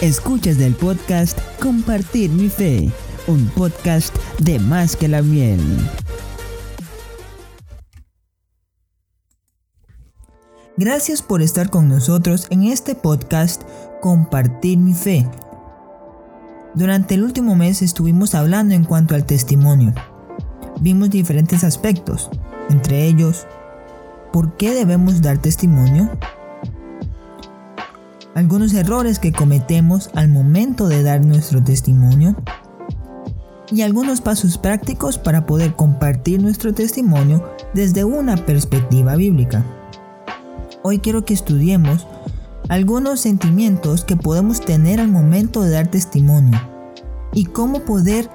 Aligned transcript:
Escuchas 0.00 0.58
del 0.58 0.76
podcast 0.76 1.36
Compartir 1.60 2.30
mi 2.30 2.48
fe, 2.48 2.88
un 3.26 3.46
podcast 3.48 4.14
de 4.38 4.60
más 4.60 4.94
que 4.94 5.08
la 5.08 5.22
miel. 5.22 5.58
Gracias 10.76 11.20
por 11.20 11.42
estar 11.42 11.68
con 11.68 11.88
nosotros 11.88 12.46
en 12.50 12.62
este 12.62 12.94
podcast 12.94 13.62
Compartir 14.00 14.78
mi 14.78 14.94
fe. 14.94 15.28
Durante 16.76 17.16
el 17.16 17.24
último 17.24 17.56
mes 17.56 17.82
estuvimos 17.82 18.36
hablando 18.36 18.76
en 18.76 18.84
cuanto 18.84 19.16
al 19.16 19.26
testimonio. 19.26 19.92
Vimos 20.80 21.10
diferentes 21.10 21.64
aspectos, 21.64 22.30
entre 22.70 23.04
ellos, 23.04 23.48
¿por 24.32 24.56
qué 24.56 24.74
debemos 24.74 25.22
dar 25.22 25.38
testimonio? 25.38 26.08
Algunos 28.38 28.72
errores 28.72 29.18
que 29.18 29.32
cometemos 29.32 30.10
al 30.14 30.28
momento 30.28 30.86
de 30.86 31.02
dar 31.02 31.26
nuestro 31.26 31.60
testimonio 31.60 32.36
y 33.72 33.82
algunos 33.82 34.20
pasos 34.20 34.58
prácticos 34.58 35.18
para 35.18 35.44
poder 35.44 35.74
compartir 35.74 36.40
nuestro 36.40 36.72
testimonio 36.72 37.44
desde 37.74 38.04
una 38.04 38.36
perspectiva 38.36 39.16
bíblica. 39.16 39.64
Hoy 40.84 41.00
quiero 41.00 41.24
que 41.24 41.34
estudiemos 41.34 42.06
algunos 42.68 43.18
sentimientos 43.18 44.04
que 44.04 44.14
podemos 44.14 44.60
tener 44.60 45.00
al 45.00 45.08
momento 45.08 45.62
de 45.62 45.70
dar 45.70 45.88
testimonio 45.88 46.60
y 47.32 47.46
cómo 47.46 47.80
poder 47.80 48.30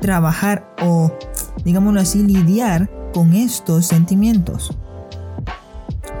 trabajar 0.00 0.76
o, 0.80 1.10
digámoslo 1.64 1.98
así, 1.98 2.22
lidiar 2.22 2.88
con 3.12 3.34
estos 3.34 3.86
sentimientos. 3.86 4.70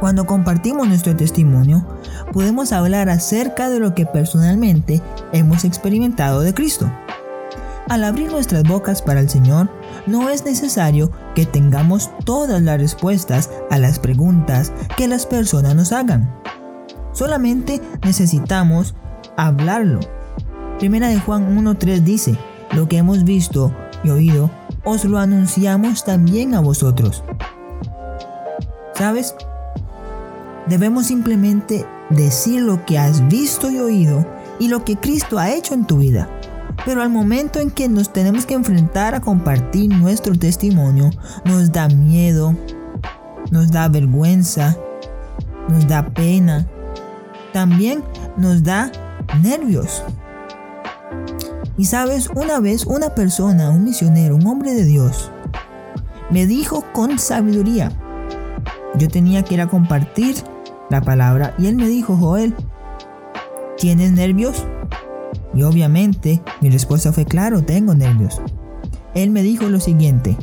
Cuando 0.00 0.26
compartimos 0.26 0.88
nuestro 0.88 1.14
testimonio, 1.14 1.86
podemos 2.32 2.72
hablar 2.72 3.08
acerca 3.08 3.68
de 3.68 3.80
lo 3.80 3.94
que 3.94 4.06
personalmente 4.06 5.02
hemos 5.32 5.64
experimentado 5.64 6.40
de 6.40 6.54
Cristo. 6.54 6.90
Al 7.88 8.04
abrir 8.04 8.30
nuestras 8.30 8.62
bocas 8.62 9.02
para 9.02 9.20
el 9.20 9.28
Señor, 9.28 9.68
no 10.06 10.28
es 10.28 10.44
necesario 10.44 11.10
que 11.34 11.44
tengamos 11.44 12.10
todas 12.24 12.62
las 12.62 12.80
respuestas 12.80 13.50
a 13.70 13.78
las 13.78 13.98
preguntas 13.98 14.72
que 14.96 15.08
las 15.08 15.26
personas 15.26 15.74
nos 15.74 15.92
hagan. 15.92 16.32
Solamente 17.12 17.80
necesitamos 18.04 18.94
hablarlo. 19.36 20.00
Primera 20.78 21.08
de 21.08 21.18
Juan 21.18 21.58
1.3 21.58 22.00
dice, 22.00 22.36
lo 22.72 22.88
que 22.88 22.98
hemos 22.98 23.24
visto 23.24 23.74
y 24.04 24.10
oído, 24.10 24.50
os 24.84 25.04
lo 25.04 25.18
anunciamos 25.18 26.04
también 26.04 26.54
a 26.54 26.60
vosotros. 26.60 27.24
¿Sabes? 28.94 29.34
Debemos 30.68 31.06
simplemente 31.06 31.84
decir 32.10 32.62
lo 32.62 32.84
que 32.84 32.98
has 32.98 33.26
visto 33.28 33.70
y 33.70 33.78
oído 33.78 34.26
y 34.58 34.68
lo 34.68 34.84
que 34.84 34.96
Cristo 34.96 35.38
ha 35.38 35.50
hecho 35.50 35.74
en 35.74 35.86
tu 35.86 35.98
vida. 35.98 36.28
Pero 36.84 37.02
al 37.02 37.10
momento 37.10 37.58
en 37.60 37.70
que 37.70 37.88
nos 37.88 38.12
tenemos 38.12 38.46
que 38.46 38.54
enfrentar 38.54 39.14
a 39.14 39.20
compartir 39.20 39.90
nuestro 39.90 40.34
testimonio, 40.34 41.10
nos 41.44 41.72
da 41.72 41.88
miedo, 41.88 42.54
nos 43.50 43.70
da 43.70 43.88
vergüenza, 43.88 44.76
nos 45.68 45.86
da 45.86 46.06
pena, 46.08 46.66
también 47.52 48.02
nos 48.36 48.62
da 48.62 48.90
nervios. 49.42 50.02
Y 51.76 51.84
sabes, 51.84 52.28
una 52.34 52.60
vez 52.60 52.86
una 52.86 53.14
persona, 53.14 53.70
un 53.70 53.84
misionero, 53.84 54.36
un 54.36 54.46
hombre 54.46 54.74
de 54.74 54.84
Dios, 54.84 55.30
me 56.30 56.46
dijo 56.46 56.84
con 56.92 57.18
sabiduría, 57.18 57.90
yo 58.96 59.08
tenía 59.08 59.42
que 59.42 59.54
ir 59.54 59.60
a 59.60 59.68
compartir 59.68 60.36
la 60.90 61.00
palabra 61.00 61.54
y 61.58 61.66
él 61.66 61.76
me 61.76 61.88
dijo, 61.88 62.16
Joel, 62.16 62.54
¿tienes 63.78 64.12
nervios? 64.12 64.66
Y 65.54 65.62
obviamente 65.62 66.42
mi 66.60 66.68
respuesta 66.70 67.12
fue, 67.12 67.24
claro, 67.24 67.62
tengo 67.62 67.94
nervios. 67.94 68.40
Él 69.14 69.30
me 69.30 69.42
dijo 69.42 69.68
lo 69.68 69.80
siguiente, 69.80 70.36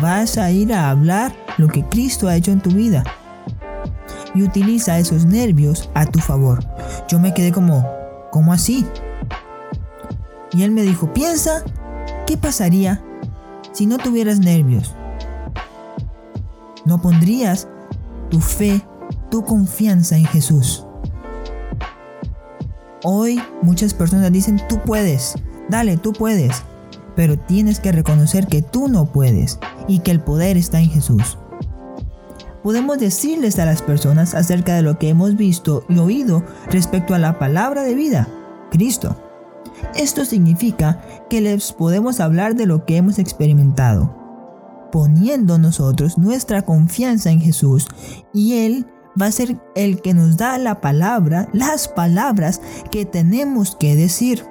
vas 0.00 0.38
a 0.38 0.50
ir 0.50 0.72
a 0.72 0.90
hablar 0.90 1.34
lo 1.58 1.68
que 1.68 1.84
Cristo 1.84 2.28
ha 2.28 2.36
hecho 2.36 2.50
en 2.52 2.60
tu 2.60 2.70
vida. 2.70 3.04
Y 4.34 4.42
utiliza 4.42 4.98
esos 4.98 5.24
nervios 5.24 5.90
a 5.94 6.06
tu 6.06 6.18
favor. 6.18 6.64
Yo 7.08 7.18
me 7.18 7.32
quedé 7.32 7.52
como, 7.52 7.88
¿cómo 8.30 8.52
así? 8.52 8.86
Y 10.52 10.62
él 10.62 10.70
me 10.70 10.82
dijo, 10.82 11.12
piensa, 11.12 11.62
¿qué 12.26 12.36
pasaría 12.36 13.02
si 13.72 13.86
no 13.86 13.98
tuvieras 13.98 14.38
nervios? 14.40 14.94
No 16.84 17.00
pondrías 17.00 17.68
tu 18.30 18.40
fe, 18.40 18.82
tu 19.30 19.44
confianza 19.44 20.16
en 20.16 20.24
Jesús. 20.24 20.86
Hoy 23.02 23.40
muchas 23.62 23.94
personas 23.94 24.32
dicen, 24.32 24.60
tú 24.68 24.80
puedes, 24.84 25.34
dale, 25.68 25.96
tú 25.96 26.12
puedes, 26.12 26.62
pero 27.14 27.38
tienes 27.38 27.80
que 27.80 27.92
reconocer 27.92 28.46
que 28.46 28.62
tú 28.62 28.88
no 28.88 29.06
puedes 29.06 29.58
y 29.88 30.00
que 30.00 30.10
el 30.10 30.20
poder 30.20 30.56
está 30.56 30.80
en 30.80 30.90
Jesús. 30.90 31.38
Podemos 32.62 32.98
decirles 32.98 33.58
a 33.60 33.64
las 33.64 33.80
personas 33.80 34.34
acerca 34.34 34.74
de 34.74 34.82
lo 34.82 34.98
que 34.98 35.08
hemos 35.08 35.36
visto 35.36 35.84
y 35.88 35.98
oído 35.98 36.42
respecto 36.70 37.14
a 37.14 37.18
la 37.18 37.38
palabra 37.38 37.84
de 37.84 37.94
vida, 37.94 38.28
Cristo. 38.72 39.16
Esto 39.94 40.24
significa 40.24 41.00
que 41.30 41.40
les 41.40 41.72
podemos 41.72 42.18
hablar 42.18 42.56
de 42.56 42.66
lo 42.66 42.84
que 42.84 42.96
hemos 42.96 43.18
experimentado, 43.18 44.16
poniendo 44.90 45.58
nosotros 45.58 46.18
nuestra 46.18 46.62
confianza 46.62 47.30
en 47.30 47.40
Jesús 47.40 47.86
y 48.34 48.54
Él 48.54 48.86
va 49.20 49.26
a 49.26 49.32
ser 49.32 49.56
el 49.74 50.00
que 50.00 50.14
nos 50.14 50.36
da 50.36 50.58
la 50.58 50.80
palabra, 50.80 51.48
las 51.52 51.88
palabras 51.88 52.60
que 52.90 53.04
tenemos 53.04 53.76
que 53.76 53.96
decir. 53.96 54.44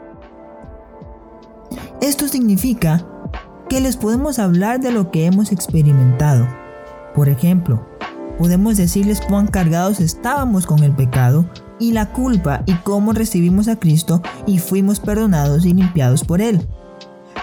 Esto 2.01 2.27
significa 2.27 3.05
que 3.69 3.81
les 3.81 3.97
podemos 3.97 4.39
hablar 4.39 4.79
de 4.79 4.91
lo 4.91 5.11
que 5.11 5.25
hemos 5.25 5.51
experimentado. 5.51 6.47
Por 7.13 7.29
ejemplo, 7.29 7.85
podemos 8.37 8.77
decirles 8.77 9.21
cuán 9.21 9.47
cargados 9.47 9.99
estábamos 9.99 10.65
con 10.65 10.83
el 10.83 10.91
pecado 10.91 11.49
y 11.79 11.91
la 11.93 12.11
culpa 12.11 12.63
y 12.65 12.73
cómo 12.75 13.13
recibimos 13.13 13.67
a 13.67 13.77
Cristo 13.77 14.21
y 14.45 14.59
fuimos 14.59 14.99
perdonados 14.99 15.65
y 15.65 15.73
limpiados 15.73 16.23
por 16.23 16.41
Él. 16.41 16.65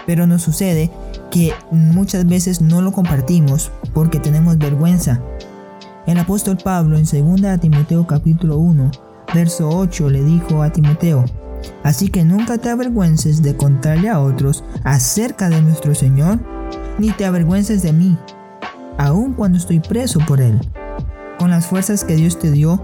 Pero 0.07 0.27
nos 0.27 0.43
sucede 0.43 0.91
que 1.31 1.53
muchas 1.71 2.27
veces 2.27 2.61
no 2.61 2.83
lo 2.83 2.93
compartimos 2.93 3.71
porque 3.95 4.19
tenemos 4.19 4.59
vergüenza. 4.59 5.21
El 6.07 6.19
apóstol 6.19 6.59
Pablo 6.63 6.97
en 6.97 7.05
2 7.05 7.61
Timoteo 7.61 8.07
capítulo 8.09 8.59
1, 8.59 8.91
verso 9.35 9.69
8 9.69 10.11
le 10.11 10.25
dijo 10.25 10.63
a 10.63 10.71
Timoteo, 10.71 11.25
Así 11.85 12.09
que 12.09 12.25
nunca 12.25 12.59
te 12.59 12.71
avergüences 12.71 13.41
de 13.41 13.57
contarle 13.57 14.09
a 14.09 14.19
otros 14.19 14.65
acerca 14.83 15.49
de 15.49 15.63
nuestro 15.63 15.95
Señor, 15.95 16.41
ni 16.99 17.13
te 17.13 17.25
avergüences 17.25 17.83
de 17.83 17.93
mí, 17.93 18.19
aun 18.99 19.35
cuando 19.35 19.59
estoy 19.59 19.79
preso 19.79 20.19
por 20.27 20.41
Él. 20.41 20.61
Con 21.39 21.51
las 21.51 21.67
fuerzas 21.67 22.03
que 22.03 22.17
Dios 22.17 22.37
te 22.37 22.51
dio, 22.51 22.83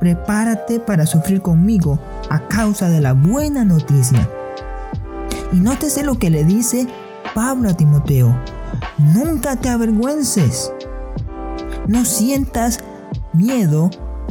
prepárate 0.00 0.80
para 0.80 1.06
sufrir 1.06 1.40
conmigo 1.40 2.00
a 2.30 2.48
causa 2.48 2.88
de 2.88 3.00
la 3.00 3.12
buena 3.12 3.64
noticia. 3.64 4.28
Y 5.52 5.56
nótese 5.56 6.02
lo 6.02 6.18
que 6.18 6.30
le 6.30 6.42
dice 6.42 6.88
Pablo 7.32 7.70
a 7.70 7.74
Timoteo. 7.74 8.36
Nunca 8.98 9.54
te 9.54 9.68
avergüences. 9.68 10.72
No 11.88 12.04
sientas 12.04 12.80
miedo 13.32 13.88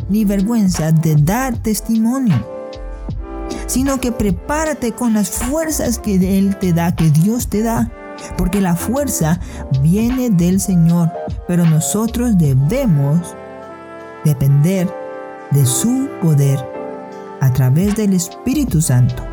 ni 0.10 0.26
vergüenza 0.26 0.92
de 0.92 1.16
dar 1.16 1.58
testimonio, 1.58 2.36
sino 3.66 4.00
que 4.00 4.12
prepárate 4.12 4.92
con 4.92 5.16
las 5.16 5.32
fuerzas 5.32 5.98
que 5.98 6.38
Él 6.38 6.56
te 6.58 6.72
da, 6.72 6.96
que 6.96 7.10
Dios 7.10 7.48
te 7.48 7.64
da, 7.64 7.92
porque 8.38 8.62
la 8.62 8.76
fuerza 8.76 9.40
viene 9.82 10.30
del 10.30 10.62
Señor, 10.62 11.12
pero 11.48 11.66
nosotros 11.66 12.38
debemos 12.38 13.36
depender 14.24 14.88
de 15.50 15.66
su 15.66 16.10
poder 16.22 16.64
a 17.42 17.52
través 17.54 17.96
del 17.96 18.14
Espíritu 18.14 18.84
Santo. 18.84 19.24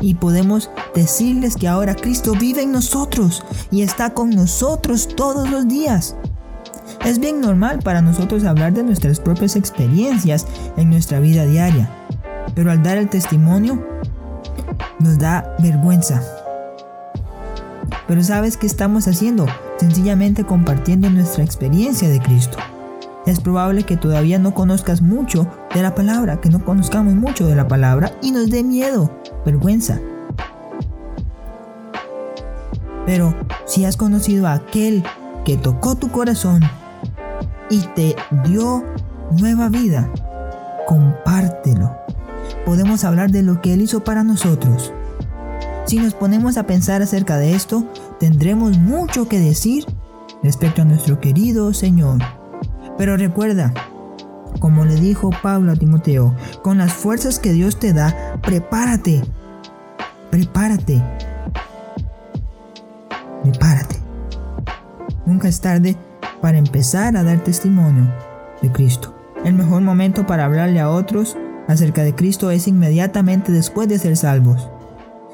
Y 0.00 0.14
podemos 0.14 0.70
decirles 0.94 1.56
que 1.56 1.66
ahora 1.66 1.96
Cristo 1.96 2.32
vive 2.38 2.62
en 2.62 2.70
nosotros 2.70 3.44
y 3.72 3.82
está 3.82 4.10
con 4.14 4.30
nosotros 4.30 5.08
todos 5.16 5.50
los 5.50 5.66
días. 5.66 6.14
Es 7.04 7.18
bien 7.18 7.42
normal 7.42 7.80
para 7.84 8.00
nosotros 8.00 8.44
hablar 8.44 8.72
de 8.72 8.82
nuestras 8.82 9.20
propias 9.20 9.56
experiencias 9.56 10.46
en 10.78 10.88
nuestra 10.88 11.20
vida 11.20 11.44
diaria, 11.44 11.90
pero 12.54 12.70
al 12.70 12.82
dar 12.82 12.96
el 12.96 13.10
testimonio 13.10 13.86
nos 15.00 15.18
da 15.18 15.54
vergüenza. 15.58 16.22
Pero 18.08 18.24
¿sabes 18.24 18.56
qué 18.56 18.66
estamos 18.66 19.06
haciendo? 19.06 19.46
Sencillamente 19.76 20.44
compartiendo 20.44 21.10
nuestra 21.10 21.44
experiencia 21.44 22.08
de 22.08 22.20
Cristo. 22.20 22.56
Es 23.26 23.38
probable 23.38 23.82
que 23.82 23.98
todavía 23.98 24.38
no 24.38 24.54
conozcas 24.54 25.02
mucho 25.02 25.46
de 25.74 25.82
la 25.82 25.94
palabra, 25.94 26.40
que 26.40 26.48
no 26.48 26.64
conozcamos 26.64 27.12
mucho 27.14 27.46
de 27.46 27.54
la 27.54 27.68
palabra 27.68 28.12
y 28.22 28.30
nos 28.30 28.48
dé 28.48 28.62
miedo, 28.62 29.10
vergüenza. 29.44 30.00
Pero 33.04 33.34
si 33.66 33.84
has 33.84 33.98
conocido 33.98 34.46
a 34.46 34.54
aquel 34.54 35.04
que 35.44 35.58
tocó 35.58 35.96
tu 35.96 36.10
corazón 36.10 36.62
y 37.70 37.80
te 37.94 38.16
dio 38.44 38.84
nueva 39.38 39.68
vida, 39.68 40.10
compártelo. 40.86 41.96
podemos 42.64 43.04
hablar 43.04 43.30
de 43.30 43.42
lo 43.42 43.60
que 43.60 43.74
Él 43.74 43.82
hizo 43.82 44.04
para 44.04 44.22
nosotros. 44.22 44.92
Si 45.86 45.98
nos 45.98 46.14
ponemos 46.14 46.56
a 46.56 46.66
pensar 46.66 47.02
acerca 47.02 47.36
de 47.36 47.54
esto, 47.54 47.84
tendremos 48.18 48.78
mucho 48.78 49.28
que 49.28 49.38
decir 49.38 49.84
respecto 50.42 50.82
a 50.82 50.84
nuestro 50.84 51.20
querido 51.20 51.74
Señor. 51.74 52.18
Pero 52.96 53.16
recuerda, 53.16 53.72
como 54.60 54.84
le 54.84 54.94
dijo 54.94 55.30
Pablo 55.42 55.72
a 55.72 55.76
Timoteo, 55.76 56.34
con 56.62 56.78
las 56.78 56.92
fuerzas 56.92 57.38
que 57.38 57.52
Dios 57.52 57.78
te 57.78 57.92
da, 57.92 58.38
prepárate. 58.42 59.22
Prepárate. 60.30 61.02
Prepárate. 63.42 63.96
Nunca 65.26 65.48
es 65.48 65.60
tarde 65.60 65.96
para 66.40 66.58
empezar 66.58 67.16
a 67.16 67.24
dar 67.24 67.42
testimonio 67.42 68.12
de 68.62 68.70
Cristo. 68.70 69.14
El 69.44 69.54
mejor 69.54 69.82
momento 69.82 70.26
para 70.26 70.44
hablarle 70.44 70.80
a 70.80 70.90
otros 70.90 71.36
acerca 71.68 72.02
de 72.02 72.14
Cristo 72.14 72.50
es 72.50 72.68
inmediatamente 72.68 73.52
después 73.52 73.88
de 73.88 73.98
ser 73.98 74.16
salvos. 74.16 74.68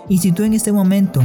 Y 0.09 0.19
si 0.19 0.33
tú 0.33 0.43
en 0.43 0.55
este 0.55 0.73
momento 0.73 1.21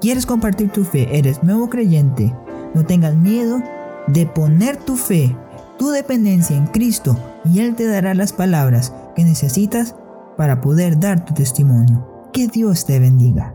quieres 0.00 0.26
compartir 0.26 0.70
tu 0.70 0.84
fe, 0.84 1.18
eres 1.18 1.42
nuevo 1.42 1.68
creyente, 1.68 2.34
no 2.74 2.84
tengas 2.84 3.14
miedo 3.14 3.62
de 4.06 4.26
poner 4.26 4.76
tu 4.76 4.96
fe, 4.96 5.36
tu 5.78 5.90
dependencia 5.90 6.56
en 6.56 6.66
Cristo 6.66 7.18
y 7.44 7.60
Él 7.60 7.74
te 7.74 7.86
dará 7.86 8.14
las 8.14 8.32
palabras 8.32 8.92
que 9.14 9.24
necesitas 9.24 9.94
para 10.36 10.60
poder 10.60 10.98
dar 10.98 11.24
tu 11.24 11.34
testimonio. 11.34 12.30
Que 12.32 12.48
Dios 12.48 12.84
te 12.84 12.98
bendiga. 12.98 13.54